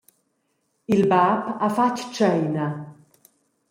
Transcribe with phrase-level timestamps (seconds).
[0.93, 2.67] Il bab ha fatg tscheina.